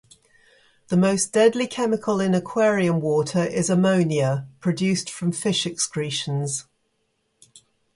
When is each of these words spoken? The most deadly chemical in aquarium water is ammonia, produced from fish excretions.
The 0.87 0.97
most 0.97 1.27
deadly 1.31 1.67
chemical 1.67 2.19
in 2.19 2.33
aquarium 2.33 3.01
water 3.01 3.43
is 3.43 3.69
ammonia, 3.69 4.47
produced 4.59 5.11
from 5.11 5.31
fish 5.31 5.67
excretions. 5.67 6.65